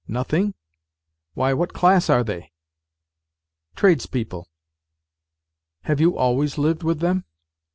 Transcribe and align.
"Nothing? 0.07 0.55
Why, 1.35 1.53
what 1.53 1.73
class 1.73 2.09
are 2.09 2.23
they?" 2.23 2.51
"Tradespeople."'" 3.75 4.47
Have 5.83 6.01
you 6.01 6.17
always 6.17 6.57
lived 6.57 6.81
with 6.81 7.01
them 7.01 7.25